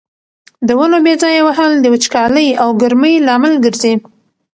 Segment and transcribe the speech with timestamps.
[0.67, 3.93] د ونو بې ځایه وهل د وچکالۍ او ګرمۍ لامل ګرځي.